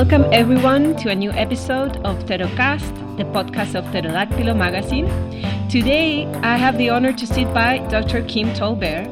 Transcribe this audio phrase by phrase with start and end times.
[0.00, 5.04] Welcome everyone to a new episode of Pterocast, the podcast of Pterodactylo magazine.
[5.68, 8.22] Today I have the honor to sit by Dr.
[8.22, 9.04] Kim TallBear,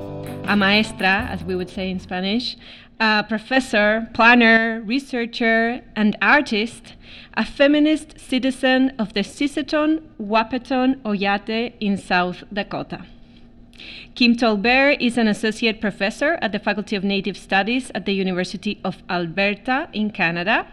[0.48, 2.56] a maestra, as we would say in Spanish,
[2.98, 6.94] a professor, planner, researcher, and artist,
[7.34, 13.04] a feminist citizen of the Sisseton, Wahpeton, Oyate in South Dakota.
[14.14, 18.80] Kim TallBear is an associate professor at the Faculty of Native Studies at the University
[18.82, 20.66] of Alberta in Canada.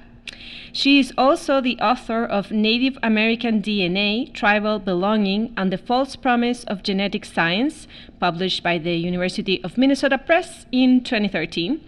[0.72, 6.64] She is also the author of Native American DNA, Tribal Belonging, and the False Promise
[6.66, 7.88] of Genetic Science,
[8.20, 11.82] published by the University of Minnesota Press in 2013.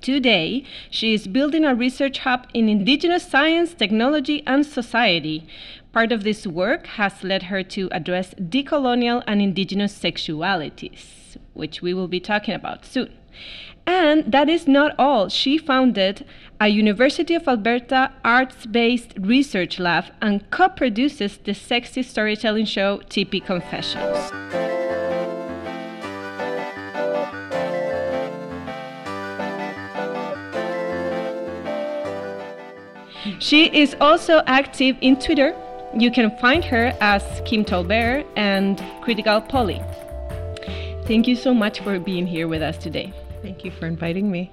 [0.00, 5.46] Today, she is building a research hub in Indigenous science, technology, and society,
[5.92, 11.92] Part of this work has led her to address decolonial and indigenous sexualities, which we
[11.92, 13.12] will be talking about soon.
[13.86, 15.28] And that is not all.
[15.28, 16.24] She founded
[16.60, 22.98] a University of Alberta arts based research lab and co produces the sexy storytelling show
[23.08, 24.30] Tipi Confessions.
[33.38, 35.54] She is also active in Twitter
[35.94, 39.82] you can find her as Kim TallBear and Critical Poly.
[41.04, 43.12] Thank you so much for being here with us today.
[43.42, 44.52] Thank you for inviting me.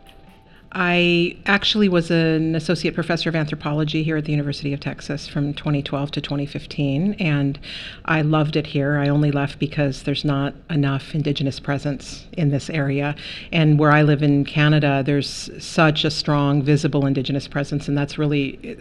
[0.71, 5.53] I actually was an associate professor of anthropology here at the University of Texas from
[5.53, 7.57] 2012 to 2015, and
[8.05, 8.97] I loved it here.
[8.97, 13.15] I only left because there's not enough Indigenous presence in this area.
[13.51, 18.17] And where I live in Canada, there's such a strong, visible Indigenous presence, and that's
[18.17, 18.77] really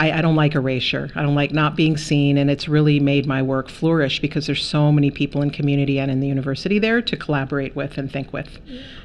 [0.00, 1.10] I, I, don't like erasure.
[1.14, 4.64] I don't like not being seen, and it's really made my work flourish because there's
[4.64, 8.32] so many people in community and in the university there to collaborate with and think
[8.32, 8.58] with.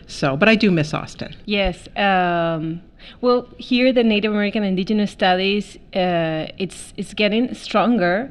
[0.07, 1.35] So, but I do miss Austin.
[1.45, 1.89] Yes.
[1.97, 2.81] Um,
[3.21, 8.29] well, here the Native American Indigenous Studies, uh, it's it's getting stronger,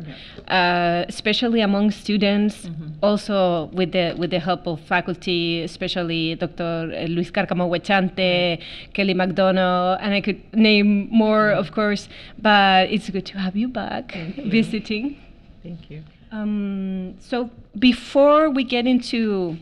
[0.49, 2.67] uh, especially among students.
[2.67, 3.03] Mm-hmm.
[3.03, 7.07] Also with the with the help of faculty, especially Dr.
[7.09, 8.61] Luis Carcamo Huechante,
[8.93, 11.61] Kelly McDonough, and I could name more, mm-hmm.
[11.61, 12.09] of course.
[12.39, 14.51] But it's good to have you back you.
[14.51, 15.17] visiting.
[15.63, 16.03] Thank you.
[16.31, 19.59] Um, so before we get into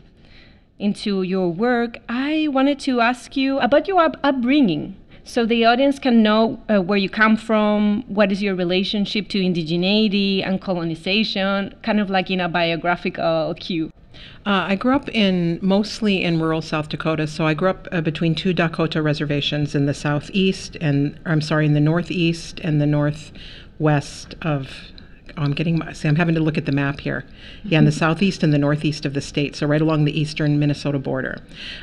[0.79, 5.99] into your work, I wanted to ask you about your up- upbringing so the audience
[5.99, 11.73] can know uh, where you come from, what is your relationship to indigeneity and colonization,
[11.81, 13.91] kind of like in a biographical cue.
[14.45, 17.27] Uh, I grew up in mostly in rural South Dakota.
[17.27, 21.65] So I grew up uh, between two Dakota reservations in the southeast and I'm sorry,
[21.65, 24.69] in the northeast and the northwest of
[25.37, 27.25] Oh, I'm getting my, see, I'm having to look at the map here.
[27.63, 27.97] Yeah, in the mm-hmm.
[27.97, 31.39] southeast and the northeast of the state, so right along the eastern Minnesota border.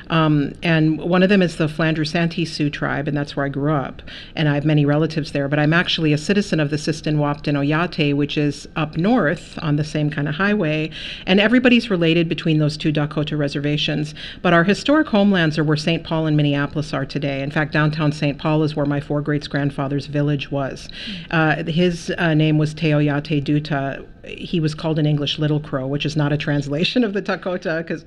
[0.09, 3.49] Um, and one of them is the Flandreau Santee Sioux tribe, and that's where I
[3.49, 4.03] grew up.
[4.37, 8.15] And I have many relatives there, but I'm actually a citizen of the Wahpeton Oyate,
[8.15, 10.91] which is up north on the same kind of highway.
[11.27, 14.15] And everybody's related between those two Dakota reservations.
[14.43, 16.05] But our historic homelands are where St.
[16.05, 17.43] Paul and Minneapolis are today.
[17.43, 18.39] In fact, downtown St.
[18.39, 20.89] Paul is where my four greats grandfather's village was.
[21.31, 21.67] Mm.
[21.69, 26.05] Uh, his uh, name was Taoyate Duta he was called in English Little Crow, which
[26.05, 27.83] is not a translation of the Dakota.
[27.87, 28.05] Because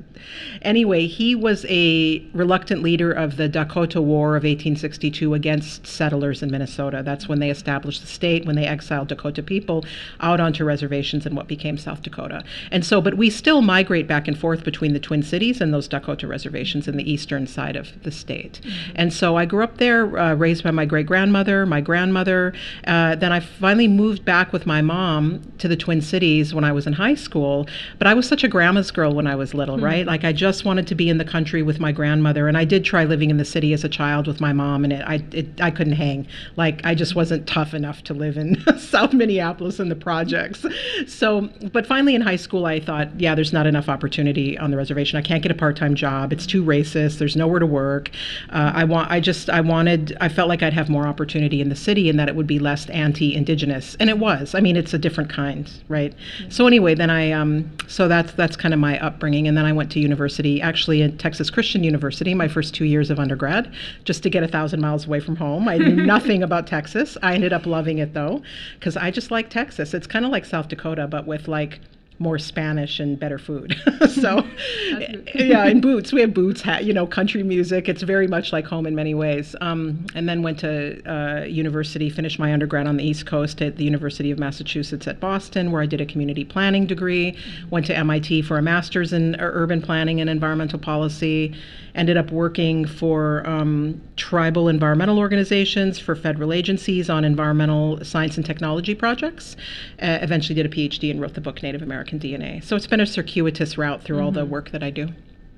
[0.61, 6.51] anyway, he was a reluctant leader of the Dakota War of 1862 against settlers in
[6.51, 7.01] Minnesota.
[7.03, 9.85] That's when they established the state, when they exiled Dakota people
[10.19, 12.43] out onto reservations in what became South Dakota.
[12.71, 15.87] And so, but we still migrate back and forth between the Twin Cities and those
[15.87, 18.61] Dakota reservations in the eastern side of the state.
[18.63, 18.91] Mm-hmm.
[18.95, 22.53] And so I grew up there, uh, raised by my great grandmother, my grandmother.
[22.85, 26.71] Uh, then I finally moved back with my mom to the Twin cities when I
[26.71, 29.75] was in high school, but I was such a grandma's girl when I was little,
[29.75, 29.85] mm-hmm.
[29.85, 30.05] right?
[30.05, 32.85] Like I just wanted to be in the country with my grandmother, and I did
[32.85, 35.61] try living in the city as a child with my mom, and it, I it,
[35.61, 36.27] I couldn't hang.
[36.55, 40.65] Like I just wasn't tough enough to live in South Minneapolis in the projects.
[41.07, 44.77] So, but finally in high school, I thought, yeah, there's not enough opportunity on the
[44.77, 45.17] reservation.
[45.17, 46.33] I can't get a part-time job.
[46.33, 47.17] It's too racist.
[47.17, 48.09] There's nowhere to work.
[48.49, 49.11] Uh, I want.
[49.11, 49.49] I just.
[49.49, 50.17] I wanted.
[50.21, 52.59] I felt like I'd have more opportunity in the city, and that it would be
[52.59, 54.55] less anti-indigenous, and it was.
[54.55, 56.13] I mean, it's a different kind, right?
[56.49, 59.71] So anyway, then I um, so that's that's kind of my upbringing, and then I
[59.71, 63.71] went to university, actually at Texas Christian University, my first two years of undergrad,
[64.03, 65.69] just to get a thousand miles away from home.
[65.69, 67.15] I knew nothing about Texas.
[67.21, 68.41] I ended up loving it though,
[68.79, 69.93] because I just like Texas.
[69.93, 71.79] It's kind of like South Dakota, but with like
[72.19, 73.75] more Spanish and better food.
[74.09, 74.45] so,
[75.35, 76.13] yeah, in boots.
[76.13, 77.89] We have boots, hat, you know, country music.
[77.89, 79.55] It's very much like home in many ways.
[79.61, 83.77] Um, and then went to uh, university, finished my undergrad on the East Coast at
[83.77, 87.37] the University of Massachusetts at Boston, where I did a community planning degree.
[87.69, 91.53] Went to MIT for a master's in urban planning and environmental policy
[91.95, 98.45] ended up working for um, tribal environmental organizations, for federal agencies on environmental science and
[98.45, 99.55] technology projects.
[100.01, 102.63] Uh, eventually did a PhD and wrote the book Native American DNA.
[102.63, 104.25] So it's been a circuitous route through mm-hmm.
[104.25, 104.51] all the mm-hmm.
[104.51, 105.09] work that I do.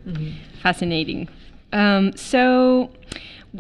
[0.08, 0.32] Mm-hmm.
[0.62, 1.30] Fascinating.
[1.74, 2.92] Um, so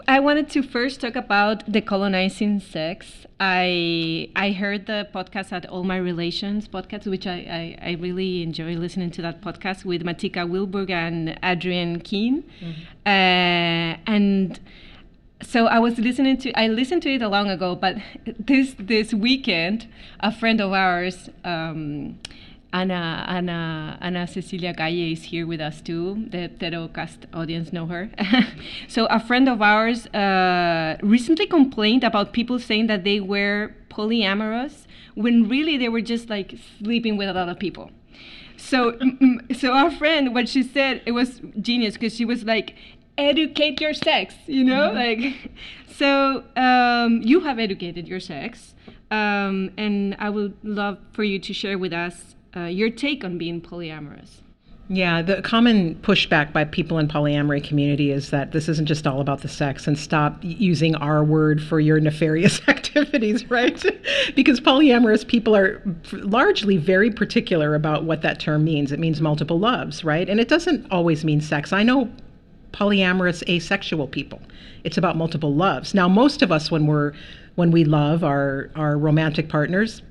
[0.07, 3.25] I wanted to first talk about decolonizing sex.
[3.39, 8.43] I I heard the podcast at All My Relations podcast, which I, I, I really
[8.43, 12.43] enjoy listening to that podcast with Matika Wilbur and Adrienne Keene.
[12.61, 12.81] Mm-hmm.
[13.05, 14.59] Uh, and
[15.41, 17.97] so I was listening to I listened to it a long ago, but
[18.39, 19.87] this this weekend,
[20.19, 22.19] a friend of ours um,
[22.75, 26.25] Ana, Ana, Ana Cecilia Galle is here with us too.
[26.29, 28.09] The Pterocast audience know her.
[28.89, 34.87] so a friend of ours uh, recently complained about people saying that they were polyamorous
[35.13, 37.91] when really they were just like sleeping with a lot of people.
[38.57, 38.99] So,
[39.57, 42.75] so our friend, what she said, it was genius because she was like,
[43.17, 45.23] educate your sex, you know, mm-hmm.
[45.23, 45.51] like.
[45.95, 48.75] So um, you have educated your sex,
[49.11, 53.37] um, and I would love for you to share with us uh, your take on
[53.37, 54.41] being polyamorous.
[54.87, 59.19] Yeah, the common pushback by people in polyamory community is that this isn't just all
[59.19, 63.83] about the sex and stop using our word for your nefarious activities, right?
[64.35, 65.81] because polyamorous people are
[66.11, 68.91] largely very particular about what that term means.
[68.91, 70.29] It means multiple loves, right?
[70.29, 71.73] And it doesn't always mean sex.
[71.73, 72.11] I know
[72.71, 74.39] polyamorous asexual people.
[74.83, 75.95] It's about multiple loves.
[75.95, 77.13] Now, most of us when we're
[77.55, 80.03] when we love our our romantic partners,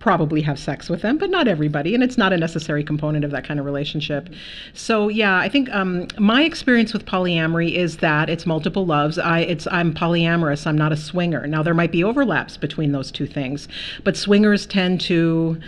[0.00, 3.30] probably have sex with them, but not everybody, and it's not a necessary component of
[3.30, 4.30] that kind of relationship.
[4.72, 9.18] So yeah, I think um, my experience with polyamory is that it's multiple loves.
[9.18, 10.66] I it's I'm polyamorous.
[10.66, 11.46] I'm not a swinger.
[11.46, 13.68] Now there might be overlaps between those two things,
[14.02, 15.60] but swingers tend to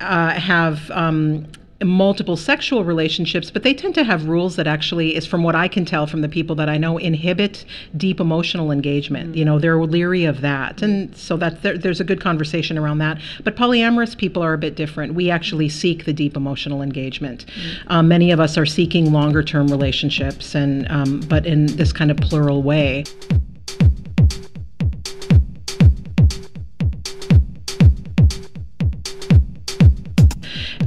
[0.00, 1.46] uh, have um,
[1.84, 5.68] multiple sexual relationships, but they tend to have rules that actually, is from what I
[5.68, 7.64] can tell from the people that I know, inhibit
[7.96, 9.30] deep emotional engagement.
[9.30, 9.38] Mm-hmm.
[9.38, 12.98] You know, they're leery of that, and so that there, there's a good conversation around
[12.98, 13.20] that.
[13.44, 15.14] But polyamorous people are a bit different.
[15.14, 17.46] We actually seek the deep emotional engagement.
[17.46, 17.92] Mm-hmm.
[17.92, 22.16] Um, many of us are seeking longer-term relationships, and um, but in this kind of
[22.16, 23.04] plural way.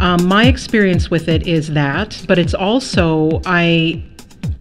[0.05, 4.03] Um, my experience with it is that, but it's also I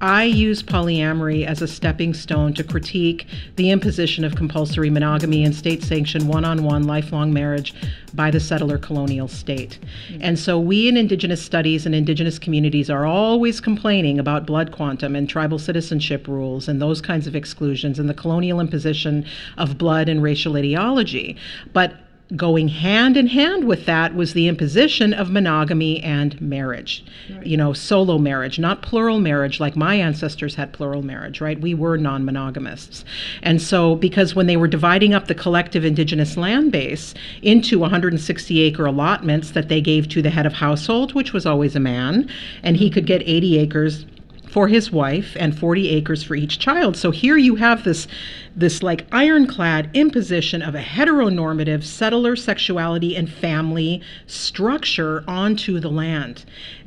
[0.01, 3.27] I use polyamory as a stepping stone to critique
[3.57, 7.75] the imposition of compulsory monogamy and state sanctioned one on one lifelong marriage
[8.15, 9.79] by the settler colonial state.
[10.09, 10.23] Mm-hmm.
[10.23, 15.15] And so we in Indigenous studies and Indigenous communities are always complaining about blood quantum
[15.15, 19.27] and tribal citizenship rules and those kinds of exclusions and the colonial imposition
[19.59, 21.37] of blood and racial ideology.
[21.75, 21.97] But
[22.37, 27.05] going hand in hand with that was the imposition of monogamy and marriage.
[27.31, 27.47] Right.
[27.47, 31.61] You know, solo marriage, not plural marriage like my ancestors had plural marriage, right?
[31.61, 33.05] We were non monogamists.
[33.43, 37.13] And so, because when they were dividing up the collective indigenous land base
[37.43, 41.77] into 160 acre allotments that they gave to the head of household, which was always
[41.77, 42.29] a man,
[42.63, 44.07] and he could get 80 acres
[44.55, 46.97] for his wife and 40 acres for each child.
[46.97, 48.07] So here you have this
[48.55, 56.45] this like ironclad imposition of a heteronormative settler sexuality and family structure onto the land.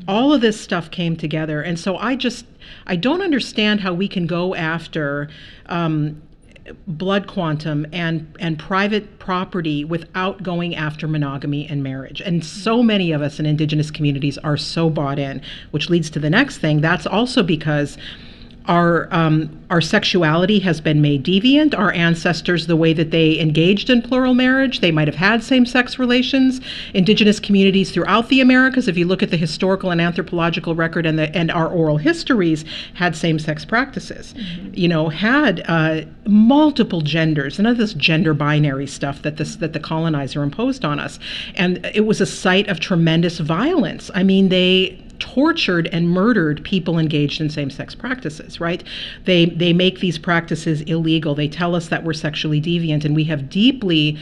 [0.08, 1.62] All of this stuff came together.
[1.62, 2.46] And so I just
[2.86, 5.28] I don't understand how we can go after
[5.66, 6.22] um,
[6.88, 12.22] blood quantum and and private property without going after monogamy and marriage.
[12.22, 16.20] And so many of us in indigenous communities are so bought in, which leads to
[16.20, 16.82] the next thing.
[16.82, 17.98] That's also because
[18.68, 21.78] our um, our sexuality has been made deviant.
[21.78, 26.00] Our ancestors, the way that they engaged in plural marriage, they might have had same-sex
[26.00, 26.62] relations.
[26.94, 31.20] Indigenous communities throughout the Americas, if you look at the historical and anthropological record and
[31.20, 34.34] the and our oral histories, had same-sex practices.
[34.34, 34.74] Mm-hmm.
[34.74, 39.74] You know, had uh, multiple genders, none of this gender binary stuff that this that
[39.74, 41.20] the colonizer imposed on us,
[41.56, 44.10] and it was a site of tremendous violence.
[44.14, 48.84] I mean, they tortured and murdered people engaged in same-sex practices right?
[49.26, 51.36] They they make these practices illegal.
[51.36, 54.18] They tell us that we're sexually deviant and we have deeply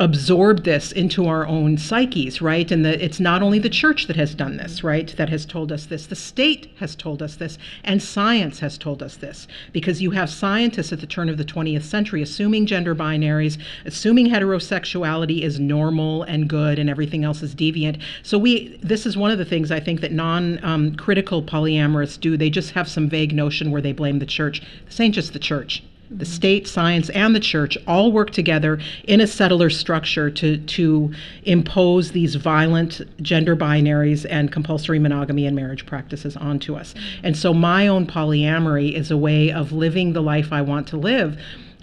[0.00, 2.72] absorbed this into our own psyches, right?
[2.72, 5.14] And the, it's not only the church that has done this, right?
[5.18, 6.06] That has told us this.
[6.06, 9.46] The state has told us this, and science has told us this.
[9.72, 14.28] Because you have scientists at the turn of the 20th century assuming gender binaries, assuming
[14.28, 18.00] heterosexuality is normal and good, and everything else is deviant.
[18.22, 22.38] So we, this is one of the things I think that non-critical um, polyamorous do.
[22.38, 24.62] They just have some vague notion where they blame the church.
[24.86, 29.20] This ain't just the church the state, science, and the church all work together in
[29.20, 31.12] a settler structure to, to
[31.44, 36.94] impose these violent gender binaries and compulsory monogamy and marriage practices onto us.
[37.22, 40.96] And so my own polyamory is a way of living the life I want to
[40.96, 41.38] live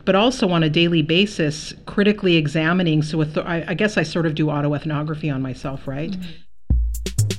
[0.05, 3.03] but also on a daily basis, critically examining.
[3.03, 6.11] So, with I, I, guess I sort of do autoethnography on myself, right?
[6.11, 7.36] Mm-hmm.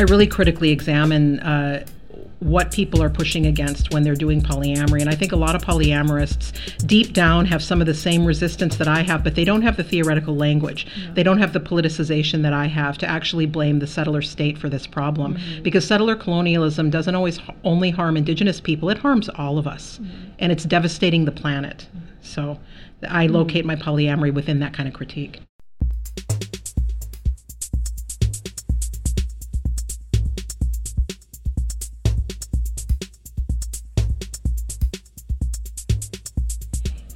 [0.00, 1.84] I really critically examine uh,
[2.38, 5.02] what people are pushing against when they're doing polyamory.
[5.02, 8.76] And I think a lot of polyamorists deep down have some of the same resistance
[8.76, 10.86] that I have, but they don't have the theoretical language.
[10.96, 11.12] No.
[11.12, 14.70] They don't have the politicization that I have to actually blame the settler state for
[14.70, 15.34] this problem.
[15.34, 15.64] Mm-hmm.
[15.64, 19.98] Because settler colonialism doesn't always only harm indigenous people, it harms all of us.
[19.98, 20.30] Mm-hmm.
[20.38, 21.88] And it's devastating the planet.
[21.94, 22.06] Mm-hmm.
[22.22, 22.58] So
[23.06, 25.40] I locate my polyamory within that kind of critique.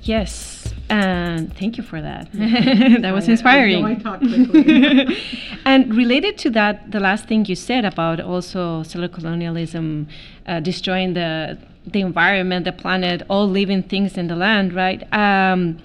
[0.04, 2.28] Yes, and thank you for that.
[3.02, 3.84] that was inspiring.
[3.84, 5.16] I, I
[5.64, 10.06] and related to that, the last thing you said about also settler colonialism
[10.46, 15.02] uh, destroying the the environment, the planet, all living things in the land, right?
[15.12, 15.78] Um,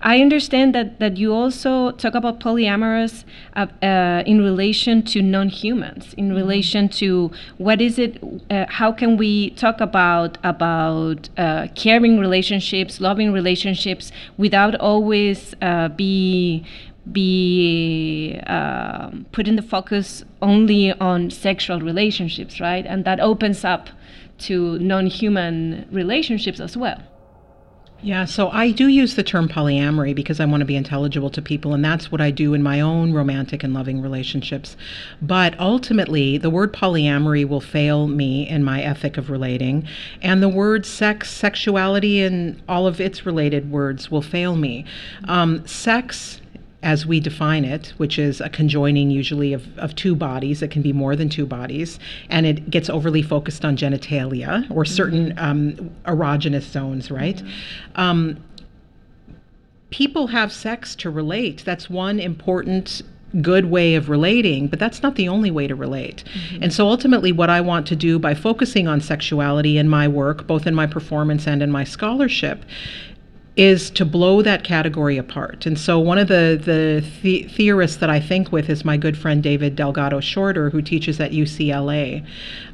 [0.00, 6.14] I understand that, that you also talk about polyamorous uh, uh, in relation to non-humans,
[6.14, 6.36] in mm-hmm.
[6.36, 8.22] relation to what is it?
[8.50, 15.88] Uh, how can we talk about about uh, caring relationships, loving relationships, without always uh,
[15.88, 16.64] be
[17.12, 22.84] be uh, putting the focus only on sexual relationships, right?
[22.86, 23.88] And that opens up
[24.38, 27.02] to non human relationships as well.
[28.02, 31.40] Yeah, so I do use the term polyamory because I want to be intelligible to
[31.40, 34.76] people, and that's what I do in my own romantic and loving relationships.
[35.22, 39.88] But ultimately, the word polyamory will fail me in my ethic of relating,
[40.20, 44.84] and the word sex, sexuality, and all of its related words will fail me.
[45.24, 46.42] Um, sex
[46.82, 50.62] as we define it, which is a conjoining usually of, of two bodies.
[50.62, 51.98] It can be more than two bodies.
[52.28, 55.38] And it gets overly focused on genitalia or certain mm-hmm.
[55.38, 57.36] um, erogenous zones, right?
[57.36, 58.00] Mm-hmm.
[58.00, 58.44] Um,
[59.90, 61.64] people have sex to relate.
[61.64, 63.02] That's one important
[63.42, 66.24] good way of relating, but that's not the only way to relate.
[66.24, 66.62] Mm-hmm.
[66.62, 70.46] And so ultimately, what I want to do by focusing on sexuality in my work,
[70.46, 72.64] both in my performance and in my scholarship,
[73.56, 75.64] is to blow that category apart.
[75.64, 79.16] And so one of the, the, the theorists that I think with is my good
[79.16, 82.24] friend David Delgado Shorter, who teaches at UCLA.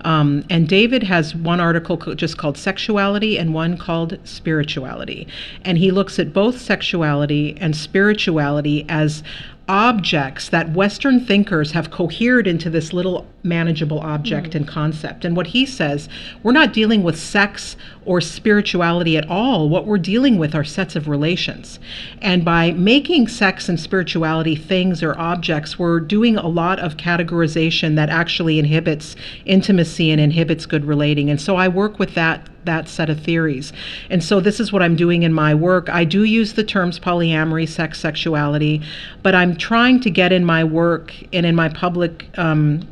[0.01, 5.29] Um, and David has one article just called Sexuality and one called Spirituality.
[5.65, 9.23] And he looks at both sexuality and spirituality as
[9.69, 14.57] objects that Western thinkers have cohered into this little manageable object mm.
[14.57, 15.25] and concept.
[15.25, 16.09] And what he says,
[16.43, 19.69] we're not dealing with sex or spirituality at all.
[19.69, 21.79] What we're dealing with are sets of relations.
[22.21, 27.95] And by making sex and spirituality things or objects, we're doing a lot of categorization
[27.97, 31.31] that actually inhibits intimacy and inhibits good relating.
[31.31, 33.73] And so I work with that that set of theories.
[34.09, 35.89] And so this is what I'm doing in my work.
[35.89, 38.81] I do use the terms polyamory, sex, sexuality,
[39.21, 42.89] but I'm trying to get in my work and in my public um,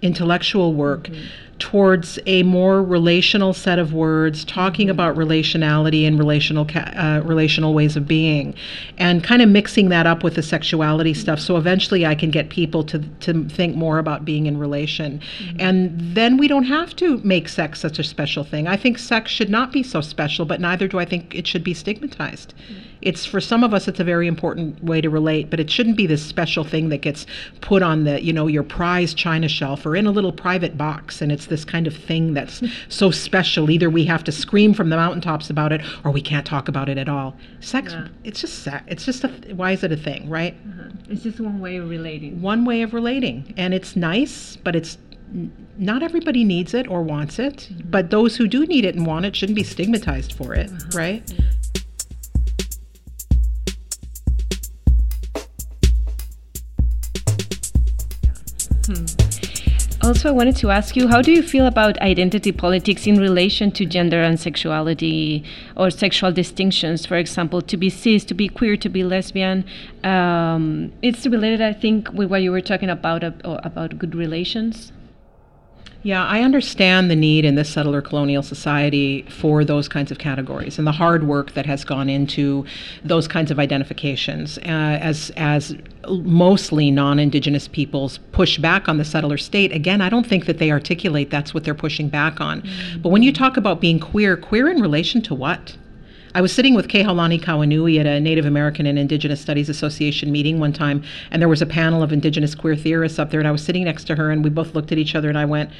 [0.00, 4.90] intellectual work mm-hmm towards a more relational set of words, talking mm-hmm.
[4.90, 8.54] about relationality and relational uh, relational ways of being,
[8.98, 11.38] and kind of mixing that up with the sexuality stuff.
[11.38, 15.60] So eventually, I can get people to to think more about being in relation, mm-hmm.
[15.60, 18.66] and then we don't have to make sex such a special thing.
[18.66, 21.62] I think sex should not be so special, but neither do I think it should
[21.62, 22.54] be stigmatized.
[22.70, 25.70] Mm-hmm it's for some of us it's a very important way to relate but it
[25.70, 27.26] shouldn't be this special thing that gets
[27.60, 31.20] put on the you know your prized china shelf or in a little private box
[31.20, 34.90] and it's this kind of thing that's so special either we have to scream from
[34.90, 38.08] the mountaintops about it or we can't talk about it at all sex yeah.
[38.24, 40.90] it's just sex it's just a why is it a thing right uh-huh.
[41.08, 44.98] it's just one way of relating one way of relating and it's nice but it's
[45.78, 49.24] not everybody needs it or wants it, but those who do need it and want
[49.24, 50.98] it shouldn't be stigmatized for it, uh-huh.
[50.98, 51.32] right?
[60.10, 63.70] Also, I wanted to ask you how do you feel about identity politics in relation
[63.70, 65.44] to gender and sexuality
[65.76, 67.06] or sexual distinctions?
[67.06, 69.64] For example, to be cis, to be queer, to be lesbian.
[70.02, 74.90] Um, it's related, I think, with what you were talking about uh, about good relations.
[76.02, 80.78] Yeah, I understand the need in this settler colonial society for those kinds of categories
[80.78, 82.64] and the hard work that has gone into
[83.04, 84.62] those kinds of identifications uh,
[85.00, 85.76] as as
[86.08, 90.70] mostly non-indigenous peoples push back on the settler state again i don't think that they
[90.70, 93.02] articulate that's what they're pushing back on mm-hmm.
[93.02, 95.76] but when you talk about being queer queer in relation to what
[96.32, 100.60] I was sitting with Kehaulani Kauanui at a Native American and Indigenous Studies Association meeting
[100.60, 103.52] one time, and there was a panel of Indigenous queer theorists up there, and I
[103.52, 105.70] was sitting next to her, and we both looked at each other, and I went,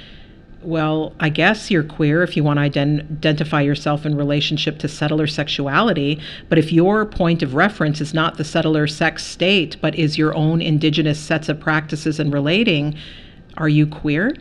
[0.63, 4.89] well, I guess you're queer if you want to ident- identify yourself in relationship to
[4.89, 6.21] settler sexuality.
[6.49, 10.35] But if your point of reference is not the settler sex state, but is your
[10.35, 12.97] own indigenous sets of practices and relating,
[13.57, 14.35] are you queer?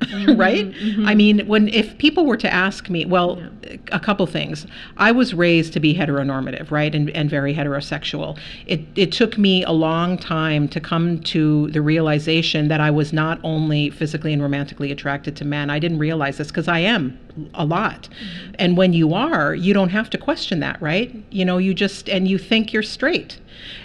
[0.10, 0.70] Mm-hmm, right?
[0.72, 1.06] Mm-hmm.
[1.06, 3.76] I mean, when if people were to ask me, well, yeah.
[3.92, 4.66] a couple things.
[4.96, 8.38] I was raised to be heteronormative, right, and, and very heterosexual.
[8.66, 13.12] It it took me a long time to come to the realization that I was
[13.12, 15.70] not only physically and romantically attracted to men.
[15.70, 17.18] I didn't realize this because I am
[17.54, 18.08] a lot.
[18.10, 18.54] Mm-hmm.
[18.58, 21.14] And when you are, you don't have to question that, right?
[21.30, 23.38] You know, you just and you think you're straight.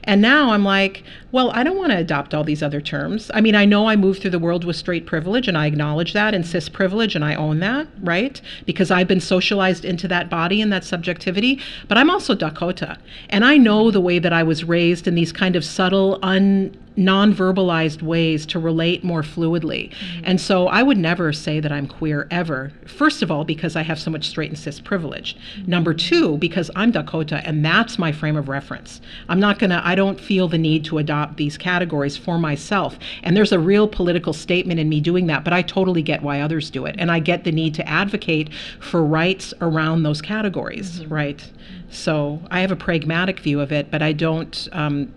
[0.03, 3.29] And now I'm like, well, I don't want to adopt all these other terms.
[3.33, 6.13] I mean, I know I moved through the world with straight privilege and I acknowledge
[6.13, 8.39] that and cis privilege and I own that, right?
[8.65, 11.59] Because I've been socialized into that body and that subjectivity.
[11.87, 12.97] But I'm also Dakota.
[13.29, 16.77] And I know the way that I was raised in these kind of subtle, un
[16.97, 19.89] non-verbalized ways to relate more fluidly.
[19.91, 20.21] Mm-hmm.
[20.23, 22.71] And so I would never say that I'm queer ever.
[22.85, 25.35] First of all, because I have so much straight and cis privilege.
[25.35, 25.71] Mm-hmm.
[25.71, 29.01] Number two, because I'm Dakota and that's my frame of reference.
[29.29, 32.97] I'm not gonna, I don't feel the need to adopt these categories for myself.
[33.23, 36.41] And there's a real political statement in me doing that, but I totally get why
[36.41, 36.95] others do it.
[36.97, 41.13] And I get the need to advocate for rights around those categories, mm-hmm.
[41.13, 41.51] right?
[41.89, 45.13] So I have a pragmatic view of it, but I don't um,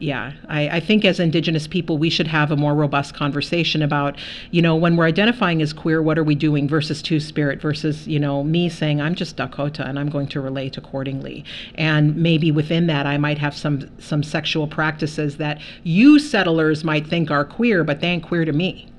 [0.00, 4.16] yeah, I, I, think as Indigenous people, we should have a more robust conversation about,
[4.50, 8.08] you know, when we're identifying as queer, what are we doing versus Two Spirit versus,
[8.08, 11.44] you know, me saying I'm just Dakota and I'm going to relate accordingly.
[11.74, 17.06] And maybe within that, I might have some some sexual practices that you settlers might
[17.06, 18.89] think are queer, but they ain't queer to me.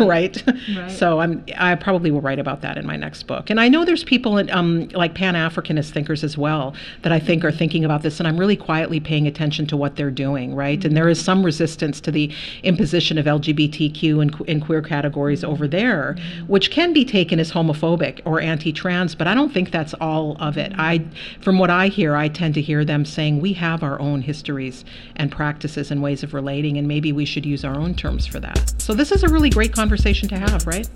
[0.00, 0.42] Right?
[0.76, 0.90] right?
[0.90, 3.50] So I'm I probably will write about that in my next book.
[3.50, 7.20] And I know there's people in, um, like Pan Africanist thinkers as well that I
[7.20, 10.54] think are thinking about this, and I'm really quietly paying attention to what they're doing,
[10.54, 10.78] right?
[10.78, 10.88] Mm-hmm.
[10.88, 12.32] And there is some resistance to the
[12.62, 16.46] imposition of LGBTQ and, and queer categories over there, mm-hmm.
[16.46, 20.56] which can be taken as homophobic or anti-trans, but I don't think that's all of
[20.56, 20.72] it.
[20.76, 21.04] I,
[21.40, 24.84] from what I hear, I tend to hear them saying we have our own histories
[25.16, 28.40] and practices and ways of relating, and maybe we should use our own terms for
[28.40, 28.74] that.
[28.78, 30.88] So this is a really great conversation to have, right?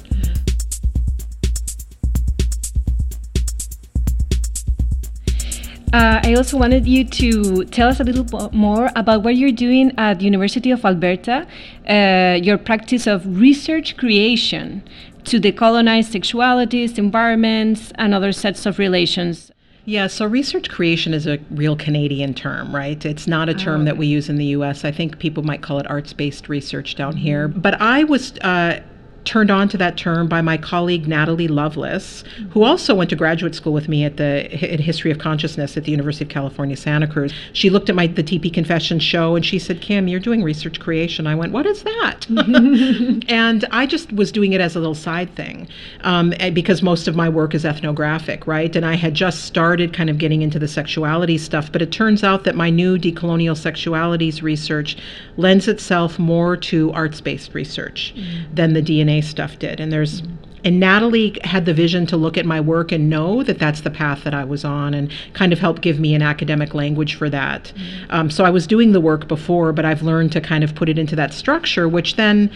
[5.95, 9.93] Uh, I also wanted you to tell us a little more about what you're doing
[9.97, 11.47] at the University of Alberta,
[11.89, 14.83] uh, your practice of research creation
[15.23, 19.53] to decolonize sexualities, environments, and other sets of relations.
[19.87, 23.05] Yeah, so research creation is a real Canadian term, right?
[23.05, 23.85] It's not a term oh, okay.
[23.87, 24.85] that we use in the US.
[24.85, 27.23] I think people might call it arts based research down mm-hmm.
[27.23, 27.49] here.
[27.49, 28.81] But I was uh,
[29.25, 33.55] turned on to that term by my colleague Natalie Loveless, who also went to graduate
[33.55, 37.07] school with me at the in History of Consciousness at the University of California, Santa
[37.07, 37.33] Cruz.
[37.53, 40.81] She looked at my the Tipi Confession show and she said, "Kim, you're doing research
[40.81, 42.27] creation." I went, "What is that?"
[43.29, 45.69] and I just was doing it as a little side thing
[46.03, 48.75] um, because most of my work is ethnographic, right?
[48.75, 52.23] And I had just started kind of getting into the sexuality stuff, but it turns
[52.23, 54.97] out that my new decolonial sexualities research
[55.37, 58.55] lends itself more to arts-based research mm.
[58.55, 58.83] than the
[59.15, 59.81] DNA stuff did.
[59.81, 60.23] And there's
[60.67, 63.91] and Natalie had the vision to look at my work and know that that's the
[63.91, 67.29] path that I was on and kind of help give me an academic language for
[67.29, 67.65] that.
[67.77, 68.11] Mm-hmm.
[68.11, 70.89] Um, so I was doing the work before, but I've learned to kind of put
[70.89, 72.51] it into that structure, which then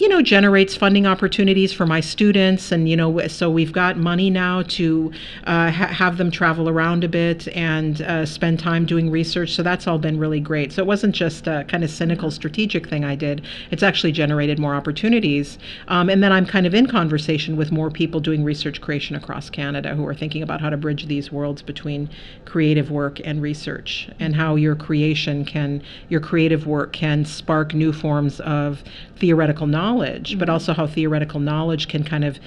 [0.00, 2.72] you know, generates funding opportunities for my students.
[2.72, 5.12] And, you know, so we've got money now to
[5.44, 9.52] uh, ha- have them travel around a bit and uh, spend time doing research.
[9.52, 10.72] So that's all been really great.
[10.72, 14.58] So it wasn't just a kind of cynical strategic thing I did, it's actually generated
[14.58, 15.58] more opportunities.
[15.88, 19.50] Um, and then I'm kind of in conversation with more people doing research creation across
[19.50, 22.08] Canada who are thinking about how to bridge these worlds between
[22.46, 27.92] creative work and research and how your creation can, your creative work can spark new
[27.92, 28.82] forms of
[29.20, 30.38] theoretical knowledge, mm-hmm.
[30.38, 32.38] but also how theoretical knowledge can kind of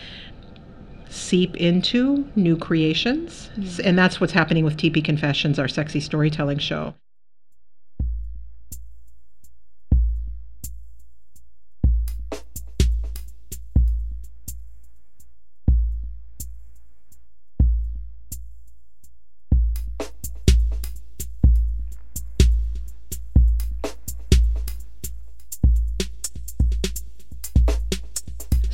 [1.10, 3.50] seep into new creations.
[3.56, 3.88] Mm-hmm.
[3.88, 6.96] And that's what's happening with Tipi Confessions, our sexy storytelling show.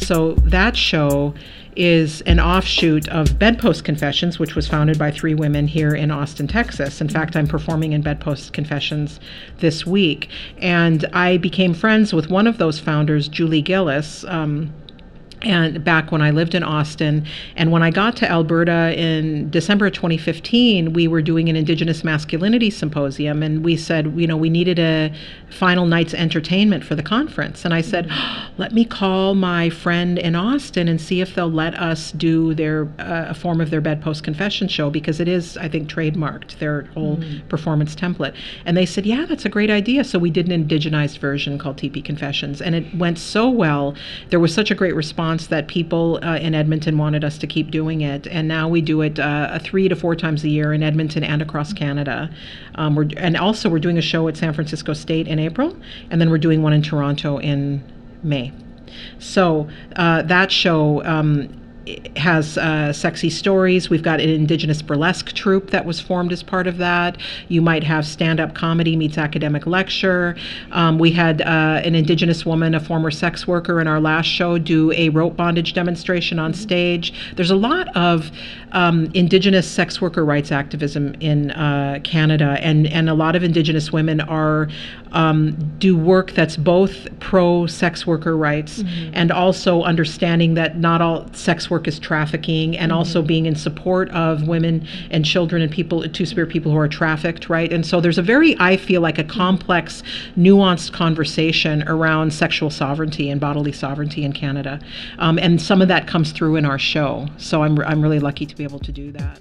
[0.09, 1.35] So that show
[1.75, 6.47] is an offshoot of Bedpost Confessions, which was founded by three women here in Austin,
[6.47, 6.99] Texas.
[6.99, 9.19] In fact, I'm performing in Bedpost Confessions
[9.59, 10.27] this week.
[10.57, 14.23] And I became friends with one of those founders, Julie Gillis.
[14.23, 14.73] Um,
[15.41, 17.25] and back when I lived in Austin.
[17.55, 22.69] And when I got to Alberta in December 2015, we were doing an Indigenous masculinity
[22.69, 25.13] symposium, and we said, you know, we needed a
[25.49, 27.63] final night's entertainment for the conference.
[27.63, 31.49] And I said, oh, let me call my friend in Austin and see if they'll
[31.49, 35.55] let us do their uh, a form of their bedpost confession show because it is,
[35.57, 37.47] I think, trademarked their whole mm.
[37.47, 38.35] performance template.
[38.65, 40.03] And they said, yeah, that's a great idea.
[40.03, 43.95] So we did an indigenized version called Tipi Confessions, and it went so well.
[44.29, 47.47] There was such a great response response that people uh, in Edmonton wanted us to
[47.47, 50.73] keep doing it, and now we do it uh, three to four times a year
[50.73, 52.29] in Edmonton and across Canada.
[52.75, 55.75] Um, we're, and also, we're doing a show at San Francisco State in April,
[56.09, 57.83] and then we're doing one in Toronto in
[58.23, 58.51] May.
[59.19, 61.49] So uh, that show um,
[62.15, 63.89] has uh, sexy stories.
[63.89, 67.17] We've got an Indigenous burlesque troupe that was formed as part of that.
[67.47, 70.35] You might have stand up comedy meets academic lecture.
[70.71, 74.57] Um, we had uh, an Indigenous woman, a former sex worker, in our last show
[74.57, 77.13] do a rope bondage demonstration on stage.
[77.35, 78.31] There's a lot of
[78.71, 83.91] um, Indigenous sex worker rights activism in uh, Canada, and, and a lot of Indigenous
[83.91, 84.69] women are
[85.11, 89.11] um, do work that's both pro sex worker rights mm-hmm.
[89.13, 92.97] and also understanding that not all sex work is trafficking, and mm-hmm.
[92.97, 96.87] also being in support of women and children and people, two spirit people who are
[96.87, 97.71] trafficked, right?
[97.71, 100.03] And so there's a very, I feel like, a complex,
[100.37, 104.79] nuanced conversation around sexual sovereignty and bodily sovereignty in Canada,
[105.17, 107.27] um, and some of that comes through in our show.
[107.37, 109.39] So I'm I'm really lucky to be able to do that.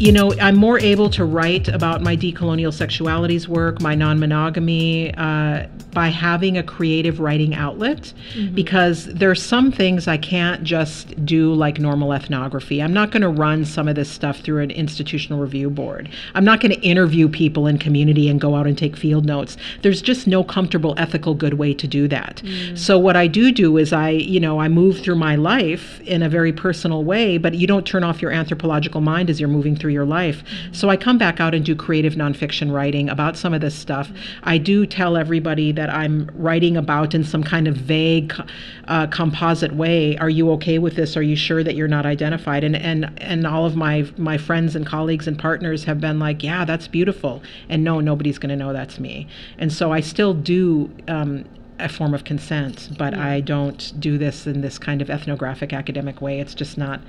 [0.00, 5.14] You know, I'm more able to write about my decolonial sexualities work, my non monogamy,
[5.14, 8.54] uh, by having a creative writing outlet mm-hmm.
[8.54, 12.80] because there are some things I can't just do like normal ethnography.
[12.80, 16.08] I'm not going to run some of this stuff through an institutional review board.
[16.34, 19.58] I'm not going to interview people in community and go out and take field notes.
[19.82, 22.40] There's just no comfortable ethical good way to do that.
[22.44, 22.78] Mm.
[22.78, 26.22] So what I do do is I, you know, I move through my life in
[26.22, 29.76] a very personal way, but you don't turn off your anthropological mind as you're moving
[29.76, 30.42] through your life.
[30.72, 34.10] So I come back out and do creative nonfiction writing about some of this stuff.
[34.42, 38.32] I do tell everybody that I'm writing about in some kind of vague,
[38.88, 40.16] uh, composite way.
[40.18, 41.16] Are you okay with this?
[41.16, 42.64] Are you sure that you're not identified?
[42.64, 46.42] And and and all of my my friends and colleagues and partners have been like,
[46.42, 47.42] yeah, that's beautiful.
[47.68, 49.26] And no, nobody's going to know that's me.
[49.58, 50.90] And so I still do.
[51.08, 51.44] Um,
[51.80, 53.26] a form of consent, but yeah.
[53.26, 56.38] I don't do this in this kind of ethnographic academic way.
[56.38, 57.00] It's just not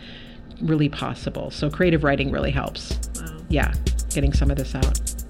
[0.61, 1.51] really possible.
[1.51, 2.99] So creative writing really helps.
[3.19, 3.37] Wow.
[3.49, 3.73] Yeah,
[4.09, 5.20] getting some of this out.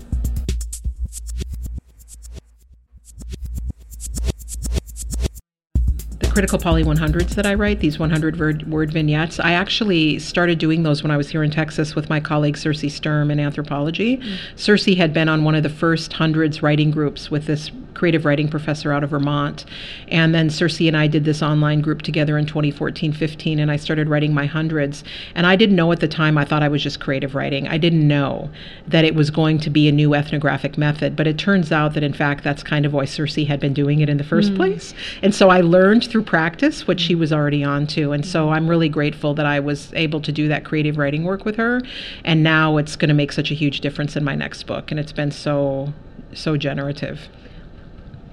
[6.31, 10.83] Critical poly 100s that I write, these 100 word, word vignettes, I actually started doing
[10.83, 14.17] those when I was here in Texas with my colleague Circe Sturm in anthropology.
[14.17, 14.57] Mm-hmm.
[14.57, 18.47] Circe had been on one of the first hundreds writing groups with this creative writing
[18.47, 19.65] professor out of Vermont.
[20.07, 23.75] And then Circe and I did this online group together in 2014 15, and I
[23.75, 25.03] started writing my hundreds.
[25.35, 27.67] And I didn't know at the time, I thought I was just creative writing.
[27.67, 28.49] I didn't know
[28.87, 31.15] that it was going to be a new ethnographic method.
[31.15, 33.99] But it turns out that, in fact, that's kind of why Circe had been doing
[33.99, 34.55] it in the first mm.
[34.55, 34.93] place.
[35.21, 38.11] And so I learned through practice what she was already on to.
[38.11, 41.45] And so I'm really grateful that I was able to do that creative writing work
[41.45, 41.81] with her.
[42.23, 44.91] And now it's going to make such a huge difference in my next book.
[44.91, 45.93] And it's been so,
[46.33, 47.27] so generative.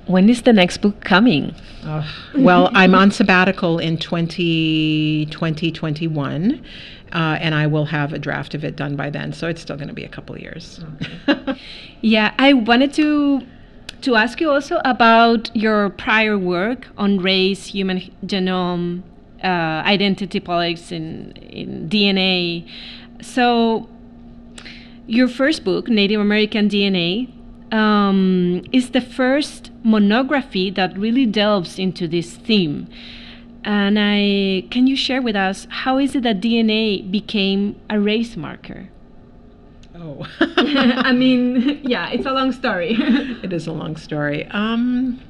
[0.07, 1.55] When is the next book coming?
[2.35, 6.65] Well, I'm on sabbatical in 20, 2021.
[7.13, 9.33] Uh, and I will have a draft of it done by then.
[9.33, 10.81] So it's still going to be a couple of years.
[11.29, 11.59] Okay.
[12.03, 13.47] yeah, I wanted to
[14.03, 19.03] to ask you also about your prior work on race, human genome,
[19.43, 22.69] uh, identity politics, in in DNA.
[23.21, 23.89] So,
[25.07, 27.29] your first book, Native American DNA,
[27.73, 32.89] um, is the first monography that really delves into this theme.
[33.65, 38.37] And I can you share with us how is it that DNA became a race
[38.37, 38.89] marker?
[40.01, 42.97] Oh, I mean, yeah, it's a long story.
[43.43, 44.47] it is a long story.
[44.49, 45.21] Um,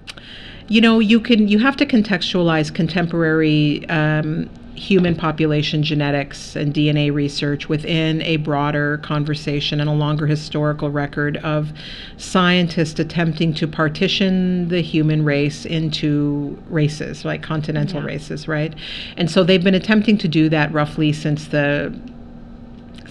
[0.68, 7.12] you know, you can you have to contextualize contemporary um, human population genetics and DNA
[7.12, 11.72] research within a broader conversation and a longer historical record of
[12.18, 18.06] scientists attempting to partition the human race into races, like continental yeah.
[18.06, 18.74] races, right?
[19.16, 21.98] And so they've been attempting to do that roughly since the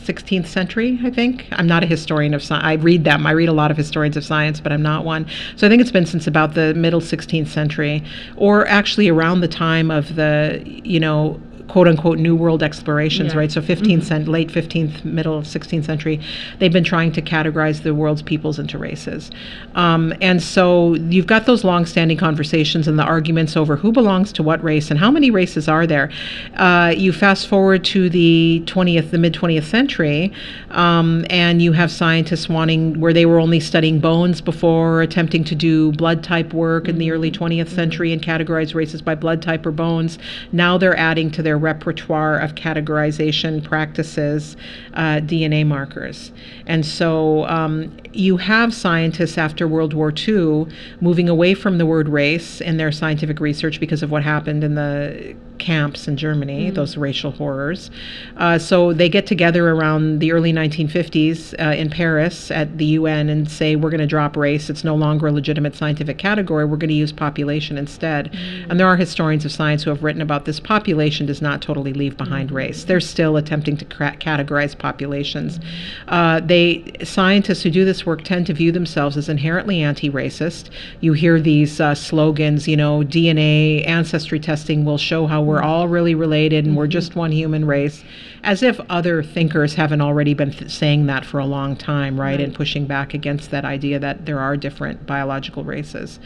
[0.07, 1.47] 16th century, I think.
[1.51, 2.63] I'm not a historian of science.
[2.65, 3.27] I read them.
[3.27, 5.27] I read a lot of historians of science, but I'm not one.
[5.55, 8.03] So I think it's been since about the middle 16th century,
[8.35, 13.39] or actually around the time of the, you know, quote unquote new world explorations, yeah.
[13.39, 13.51] right?
[13.51, 14.01] So 15th mm-hmm.
[14.01, 16.19] cent, late 15th, middle 16th century,
[16.59, 19.31] they've been trying to categorize the world's peoples into races.
[19.75, 24.43] Um, and so you've got those long-standing conversations and the arguments over who belongs to
[24.43, 26.11] what race and how many races are there.
[26.55, 30.31] Uh, you fast forward to the 20th, the mid 20th century,
[30.71, 35.55] um, and you have scientists wanting where they were only studying bones before, attempting to
[35.55, 36.91] do blood type work mm-hmm.
[36.91, 37.75] in the early 20th mm-hmm.
[37.75, 40.17] century and categorize races by blood type or bones.
[40.51, 44.55] Now they're adding to their their repertoire of categorization practices
[44.93, 46.31] uh, DNA markers.
[46.65, 50.67] And so um, you have scientists after World War II
[51.01, 54.75] moving away from the word race in their scientific research because of what happened in
[54.75, 56.75] the camps in Germany, mm-hmm.
[56.75, 57.91] those racial horrors.
[58.37, 63.29] Uh, so they get together around the early 1950s uh, in Paris at the UN
[63.29, 64.69] and say, we're going to drop race.
[64.69, 66.65] It's no longer a legitimate scientific category.
[66.65, 68.31] We're going to use population instead.
[68.31, 68.71] Mm-hmm.
[68.71, 70.59] And there are historians of science who have written about this.
[70.59, 72.57] Population does not totally leave behind mm-hmm.
[72.57, 72.83] race.
[72.83, 75.59] They're still attempting to cra- categorize populations.
[76.07, 80.69] Uh, they scientists who do this work tend to view themselves as inherently anti-racist.
[80.99, 85.87] You hear these uh, slogans, you know, DNA ancestry testing will show how we're all
[85.87, 86.91] really related and we're mm-hmm.
[86.91, 88.03] just one human race,
[88.43, 92.31] as if other thinkers haven't already been th- saying that for a long time, right?
[92.31, 92.41] right?
[92.41, 96.19] And pushing back against that idea that there are different biological races.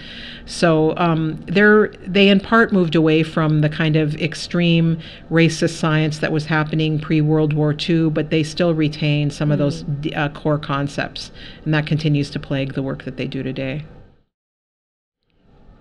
[0.46, 6.20] So um, they're, they in part moved away from the kind of extreme racist science
[6.20, 9.54] that was happening pre World War II, but they still retain some mm.
[9.54, 10.18] of those mm.
[10.18, 11.32] uh, core concepts,
[11.64, 13.86] and that continues to plague the work that they do today.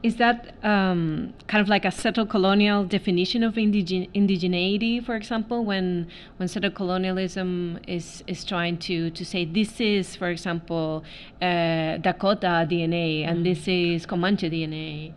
[0.02, 5.62] Is that um, kind of like a settled colonial definition of indigen- indigeneity, for example,
[5.62, 6.08] when
[6.38, 11.04] when settled colonialism is is trying to to say this is, for example,
[11.42, 13.42] uh, Dakota DNA and mm-hmm.
[13.44, 15.12] this is Comanche DNA?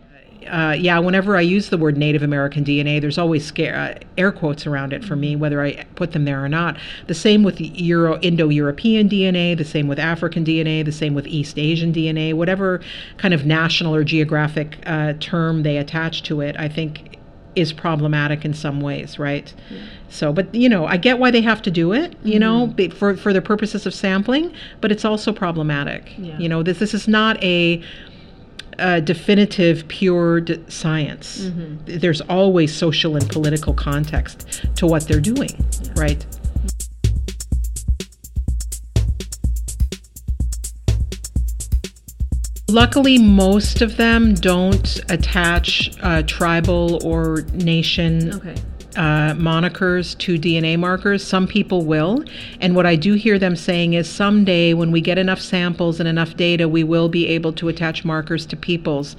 [0.47, 4.32] Uh, yeah, whenever I use the word Native American DNA, there's always scare, uh, air
[4.32, 6.77] quotes around it for me, whether I put them there or not.
[7.08, 11.58] The same with Euro, Indo-European DNA, the same with African DNA, the same with East
[11.58, 12.82] Asian DNA, whatever
[13.17, 17.19] kind of national or geographic uh, term they attach to it, I think
[17.56, 19.53] is problematic in some ways, right?
[19.69, 19.79] Yeah.
[20.10, 22.89] So, but you know, I get why they have to do it, you mm-hmm.
[22.89, 26.12] know, for for the purposes of sampling, but it's also problematic.
[26.17, 26.38] Yeah.
[26.38, 27.84] You know, this this is not a
[28.79, 31.41] uh, definitive, pure d- science.
[31.41, 31.99] Mm-hmm.
[31.99, 35.49] There's always social and political context to what they're doing,
[35.83, 35.93] yeah.
[35.95, 36.25] right?
[42.69, 48.55] Luckily, most of them don't attach uh, tribal or nation okay
[48.95, 51.23] uh, monikers to DNA markers.
[51.23, 52.23] Some people will.
[52.60, 56.08] And what I do hear them saying is someday when we get enough samples and
[56.08, 59.15] enough data, we will be able to attach markers to peoples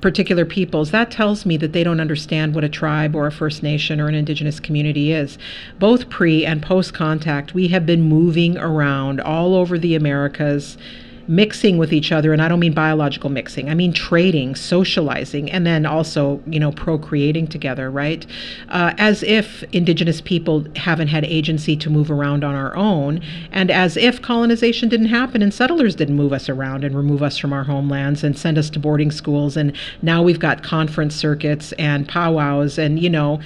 [0.00, 3.62] particular peoples, that tells me that they don't understand what a tribe or a First
[3.62, 5.38] Nation or an indigenous community is.
[5.78, 10.78] Both pre and post contact, we have been moving around all over the Americas
[11.28, 15.66] mixing with each other and i don't mean biological mixing i mean trading socializing and
[15.66, 18.26] then also you know procreating together right?
[18.68, 23.20] Uh, as if indigenous people haven't had agency to move around on our own
[23.52, 27.36] and as if colonization didn't happen and settlers didn't move us around and remove us
[27.36, 31.72] from our homelands and send us to boarding schools and now we've got conference circuits
[31.72, 33.40] and powwows and you know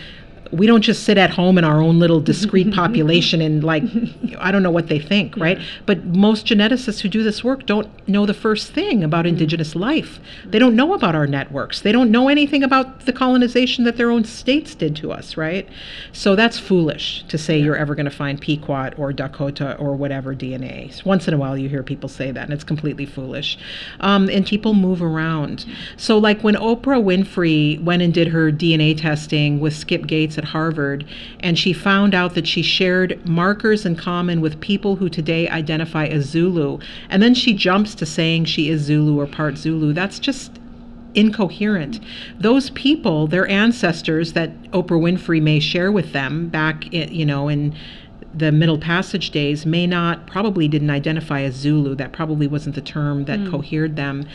[0.54, 3.82] we don't just sit at home in our own little discrete population and like
[4.38, 5.58] I don't know what they think, right?
[5.58, 5.64] Yeah.
[5.86, 9.34] But most geneticists who do this work don't know the first thing about mm-hmm.
[9.34, 10.20] indigenous life.
[10.44, 11.80] They don't know about our networks.
[11.80, 15.68] They don't know anything about the colonization that their own states did to us, right?
[16.12, 17.64] So that's foolish to say yeah.
[17.64, 20.92] you're ever going to find Pequot or Dakota or whatever DNA.
[20.92, 23.58] So once in a while you hear people say that, and it's completely foolish.
[24.00, 25.64] Um, and people move around.
[25.96, 30.43] So like when Oprah Winfrey went and did her DNA testing with Skip Gates at
[30.44, 31.07] at Harvard,
[31.40, 36.07] and she found out that she shared markers in common with people who today identify
[36.07, 36.78] as Zulu.
[37.09, 39.92] And then she jumps to saying she is Zulu or part Zulu.
[39.92, 40.61] That's just
[41.14, 42.00] incoherent.
[42.38, 47.48] Those people, their ancestors that Oprah Winfrey may share with them back, in, you know,
[47.48, 47.74] in
[48.37, 51.94] the Middle Passage days may not, probably didn't identify as Zulu.
[51.94, 53.51] That probably wasn't the term that mm.
[53.51, 54.27] cohered them.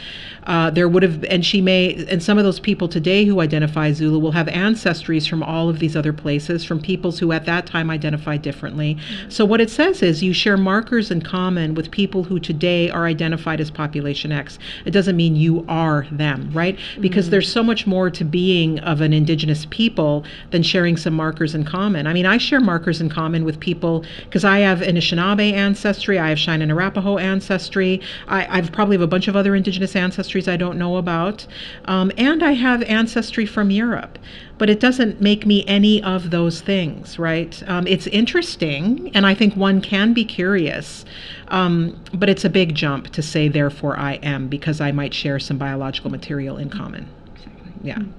[0.46, 3.92] Uh, there would have, and she may, and some of those people today who identify
[3.92, 7.66] Zulu will have ancestries from all of these other places, from peoples who at that
[7.66, 8.96] time identified differently.
[8.96, 9.32] Mm.
[9.32, 13.06] So what it says is you share markers in common with people who today are
[13.06, 14.58] identified as population X.
[14.86, 16.80] It doesn't mean you are them, right?
[17.02, 17.32] Because mm.
[17.32, 21.66] there's so much more to being of an indigenous people than sharing some markers in
[21.66, 22.08] common.
[22.08, 26.20] I mean, I share markers in common with people people because I have Anishinaabe ancestry,
[26.20, 29.94] I have Cheyenne and Arapaho ancestry, I, I've probably have a bunch of other indigenous
[29.94, 31.48] ancestries I don't know about,
[31.86, 34.18] um, and I have ancestry from Europe
[34.58, 37.64] but it doesn't make me any of those things, right?
[37.66, 41.06] Um, it's interesting, and I think one can be curious,
[41.48, 45.40] um, but it's a big jump to say, therefore, I am, because I might share
[45.40, 47.08] some biological material in common.
[47.36, 47.72] Exactly.
[47.84, 48.00] Yeah.
[48.00, 48.19] Mm-hmm.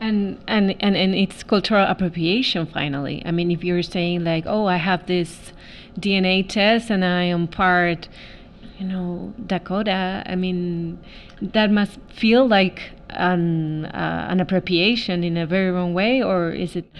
[0.00, 3.22] And, and and and it's cultural appropriation finally.
[3.24, 5.52] I mean, if you're saying like, oh, I have this
[5.98, 8.08] DNA test and I am part,
[8.78, 10.22] you know, Dakota.
[10.26, 10.98] I mean,
[11.40, 16.76] that must feel like an uh, an appropriation in a very wrong way, or is
[16.76, 16.90] it?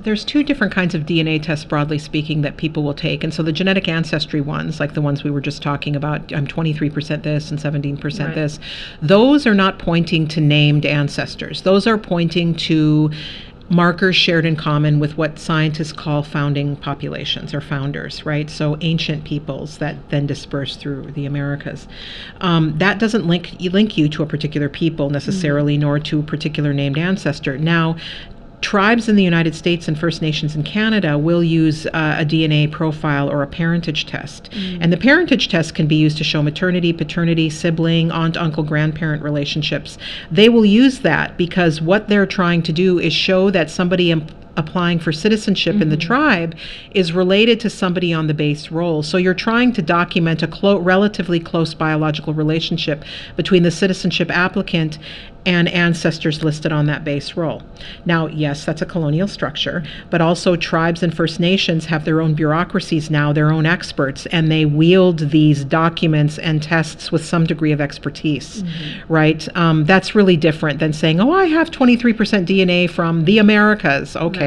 [0.00, 3.24] There's two different kinds of DNA tests, broadly speaking, that people will take.
[3.24, 6.46] And so the genetic ancestry ones, like the ones we were just talking about, I'm
[6.46, 8.34] 23% this and 17% right.
[8.34, 8.58] this,
[9.00, 11.62] those are not pointing to named ancestors.
[11.62, 13.10] Those are pointing to
[13.70, 18.50] markers shared in common with what scientists call founding populations or founders, right?
[18.50, 21.88] So ancient peoples that then disperse through the Americas.
[22.40, 25.82] Um, that doesn't link link you to a particular people necessarily, mm-hmm.
[25.82, 27.56] nor to a particular named ancestor.
[27.56, 27.96] Now,
[28.64, 32.70] tribes in the United States and First Nations in Canada will use uh, a DNA
[32.72, 34.50] profile or a parentage test.
[34.52, 34.78] Mm.
[34.80, 39.22] And the parentage test can be used to show maternity, paternity, sibling, aunt, uncle, grandparent
[39.22, 39.98] relationships.
[40.30, 44.10] They will use that because what they're trying to do is show that somebody
[44.56, 45.82] applying for citizenship mm-hmm.
[45.82, 46.06] in the mm-hmm.
[46.06, 46.56] tribe
[46.92, 49.02] is related to somebody on the base roll.
[49.02, 53.04] So you're trying to document a clo- relatively close biological relationship
[53.36, 54.98] between the citizenship applicant
[55.46, 57.62] and ancestors listed on that base roll.
[58.06, 62.34] Now, yes, that's a colonial structure, but also tribes and First Nations have their own
[62.34, 67.72] bureaucracies now, their own experts, and they wield these documents and tests with some degree
[67.72, 69.12] of expertise, mm-hmm.
[69.12, 69.46] right?
[69.56, 72.14] Um, that's really different than saying, oh, I have 23%
[72.46, 74.43] DNA from the Americas, okay, right.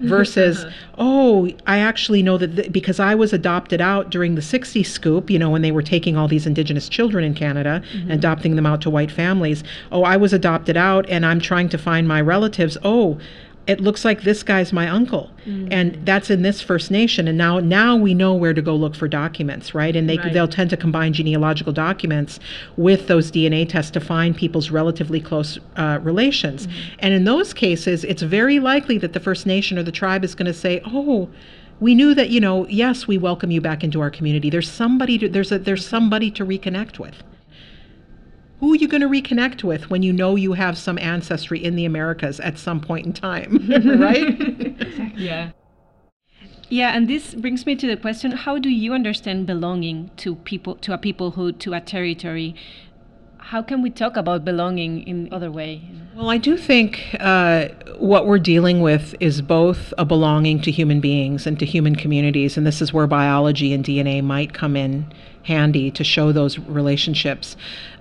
[0.00, 0.64] Versus,
[0.98, 5.30] oh, I actually know that th- because I was adopted out during the 60s scoop,
[5.30, 8.10] you know, when they were taking all these indigenous children in Canada mm-hmm.
[8.10, 9.62] and adopting them out to white families.
[9.92, 12.76] Oh, I was adopted out and I'm trying to find my relatives.
[12.82, 13.18] Oh,
[13.66, 15.68] it looks like this guy's my uncle mm-hmm.
[15.70, 18.94] and that's in this first nation and now now we know where to go look
[18.94, 20.32] for documents right and they right.
[20.32, 22.38] they'll tend to combine genealogical documents
[22.76, 26.94] with those dna tests to find people's relatively close uh, relations mm-hmm.
[27.00, 30.34] and in those cases it's very likely that the first nation or the tribe is
[30.34, 31.28] going to say oh
[31.80, 35.18] we knew that you know yes we welcome you back into our community there's somebody
[35.18, 37.22] to, there's a there's somebody to reconnect with
[38.60, 41.76] who are you going to reconnect with when you know you have some ancestry in
[41.76, 43.68] the Americas at some point in time,
[44.00, 44.72] right?
[45.16, 45.52] Yeah.
[46.68, 50.74] Yeah, and this brings me to the question: How do you understand belonging to people,
[50.76, 52.56] to a people who, to a territory?
[53.38, 55.82] How can we talk about belonging in other way?
[56.16, 61.00] Well, I do think uh, what we're dealing with is both a belonging to human
[61.00, 65.12] beings and to human communities, and this is where biology and DNA might come in
[65.46, 67.56] handy to show those relationships.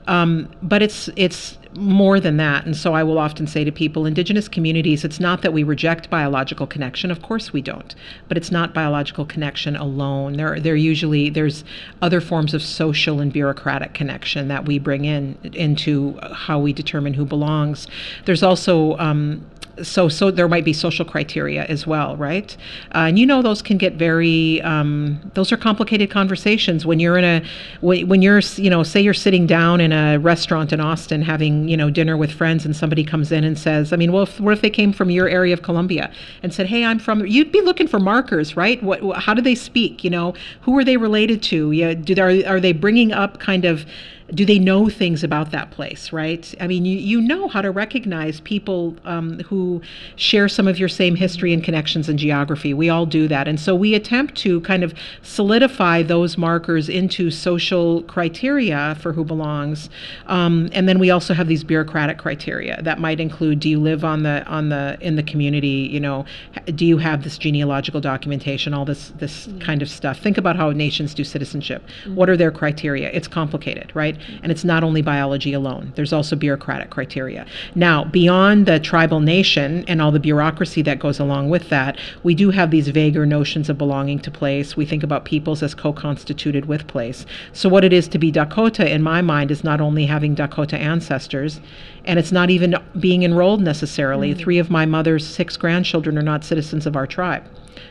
[0.08, 2.66] Um, but it's it's more than that.
[2.66, 6.10] And so I will often say to people, indigenous communities, it's not that we reject
[6.10, 7.12] biological connection.
[7.12, 7.94] Of course we don't.
[8.28, 10.34] But it's not biological connection alone.
[10.34, 11.64] There there usually there's
[12.02, 17.14] other forms of social and bureaucratic connection that we bring in into how we determine
[17.14, 17.88] who belongs.
[18.26, 19.46] There's also um,
[19.84, 22.56] so so there might be social criteria as well, right?
[22.94, 27.18] Uh, and you know those can get very um, those are complicated conversations when you're
[27.18, 27.44] in a
[27.82, 31.78] when you're you know say you're sitting down in a restaurant in Austin having you
[31.78, 34.54] know dinner with friends and somebody comes in and says, I mean, well, if, what
[34.54, 36.12] if they came from your area of Columbia
[36.44, 38.82] and said, hey, I'm from, you'd be looking for markers, right?
[38.84, 40.04] What how do they speak?
[40.04, 41.72] You know, who are they related to?
[41.72, 43.86] Yeah, do they, are, are they bringing up kind of
[44.34, 46.54] do they know things about that place, right?
[46.60, 49.82] I mean, you, you know how to recognize people um, who
[50.16, 52.74] share some of your same history and connections and geography.
[52.74, 53.48] We all do that.
[53.48, 59.24] And so we attempt to kind of solidify those markers into social criteria for who
[59.24, 59.90] belongs.
[60.26, 64.04] Um, and then we also have these bureaucratic criteria that might include do you live
[64.04, 66.26] on the on the in the community, you know,
[66.74, 69.60] do you have this genealogical documentation, all this this mm-hmm.
[69.60, 70.18] kind of stuff.
[70.20, 71.84] Think about how nations do citizenship.
[71.84, 72.16] Mm-hmm.
[72.16, 73.12] What are their criteria?
[73.12, 74.15] It's complicated, right?
[74.18, 74.40] Right?
[74.44, 77.46] And it's not only biology alone, there's also bureaucratic criteria.
[77.74, 82.36] Now, beyond the tribal nation and all the bureaucracy that goes along with that, we
[82.36, 84.78] do have these vaguer notions of belonging to place.
[84.78, 87.26] We think about peoples as co constituted with place.
[87.54, 90.78] So, what it is to be Dakota, in my mind, is not only having Dakota
[90.78, 91.60] ancestors,
[92.06, 94.32] and it's not even being enrolled necessarily.
[94.32, 94.40] Mm-hmm.
[94.40, 97.44] Three of my mother's six grandchildren are not citizens of our tribe.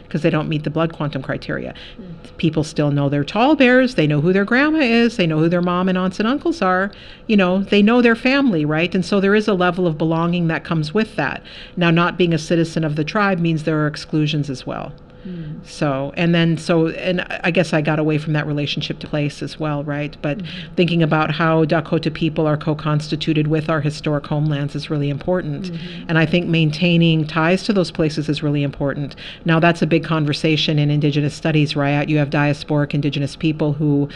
[0.02, 1.74] Because they don't meet the blood quantum criteria.
[2.00, 2.36] Mm.
[2.36, 3.94] People still know TallBears.
[3.94, 5.16] They know who their grandma is.
[5.16, 6.90] They know who their mom and aunts and uncles are.
[7.26, 8.94] You know, they know their family, right?
[8.94, 11.42] And so there is a level of belonging that comes with that.
[11.76, 14.92] Now, not being a citizen of the tribe means there are exclusions as well.
[15.26, 15.66] Mm.
[15.66, 19.42] So, and then, so, and I guess I got away from that relationship to place
[19.42, 20.16] as well, right?
[20.20, 20.74] But mm-hmm.
[20.74, 25.72] thinking about how Dakota people are co constituted with our historic homelands is really important.
[25.72, 26.04] Mm-hmm.
[26.08, 29.16] And I think maintaining ties to those places is really important.
[29.44, 32.08] Now, that's a big conversation in Indigenous studies, right?
[32.08, 34.08] You have diasporic Indigenous people who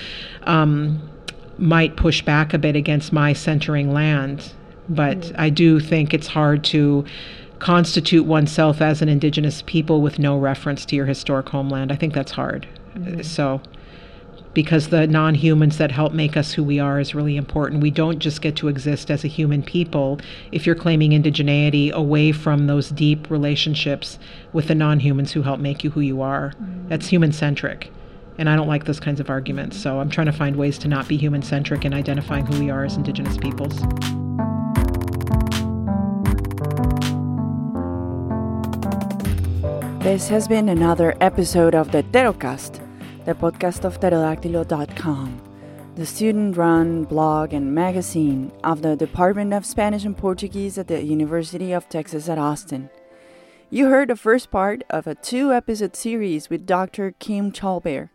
[0.43, 1.01] um,
[1.57, 4.53] might push back a bit against my centering land.
[4.89, 5.41] But mm-hmm.
[5.41, 7.05] I do think it's hard to
[7.59, 11.91] constitute oneself as an indigenous people with no reference to your historic homeland.
[11.91, 12.67] I think that's hard.
[12.95, 13.23] Mm-hmm.
[13.23, 13.61] So,
[14.55, 17.83] because the non humans that help make us who we are is really important.
[17.83, 20.21] We don't just get to exist as a human people
[20.53, 24.19] if you're claiming indigeneity away from those deep relationships
[24.53, 26.55] with the non humans who help make you who you are.
[26.61, 26.89] Mm-hmm.
[26.89, 27.93] That's human centric.
[28.39, 29.77] And I don't like those kinds of arguments.
[29.77, 32.71] So I'm trying to find ways to not be human centric in identifying who we
[32.71, 33.81] are as indigenous peoples.
[40.09, 42.81] This has been another episode of the Pterocast,
[43.27, 45.43] the podcast of pterodactylo.com,
[45.97, 51.05] the student run blog and magazine of the Department of Spanish and Portuguese at the
[51.05, 52.89] University of Texas at Austin.
[53.69, 57.15] You heard the first part of a two episode series with Dr.
[57.19, 58.09] Kim TallBear.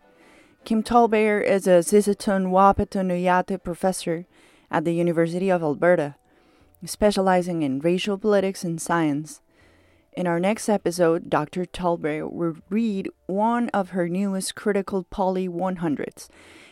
[0.66, 4.26] Kim TallBear is a Sisseton Wahpeton professor
[4.72, 6.16] at the University of Alberta,
[6.84, 9.43] specializing in racial politics and science.
[10.16, 11.66] In our next episode, Dr.
[11.66, 16.30] TallBear will read one of her newest Critical Poly 100s,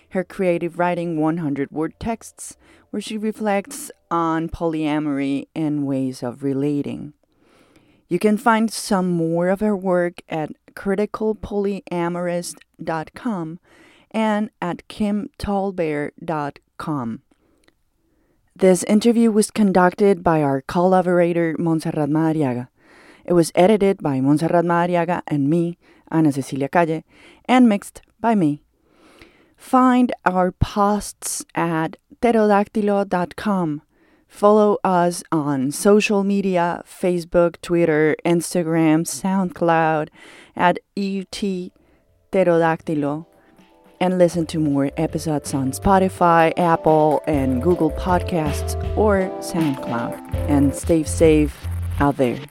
[0.10, 2.56] her creative writing 100 word texts,
[2.92, 7.14] where she reflects on polyamory and ways of relating.
[8.08, 13.60] You can find some more of her work at criticalpolyamorist.com
[14.12, 17.22] and at kimtallbear.com.
[18.54, 22.68] This interview was conducted by our collaborator Montserrat Madariaga.
[23.26, 25.78] It was edited by Montserrat Madariaga and me,
[26.10, 27.04] Ana Cecilia Calle,
[27.46, 28.64] and mixed by me.
[29.56, 33.82] Find our posts at pterodactylo.com.
[34.28, 40.08] Follow us on social media Facebook, Twitter, Instagram, SoundCloud
[40.56, 41.72] at EUT
[42.32, 43.26] Pterodactylo.
[44.00, 50.34] And listen to more episodes on Spotify, Apple, and Google Podcasts or SoundCloud.
[50.50, 51.68] And stay safe
[52.00, 52.51] out there.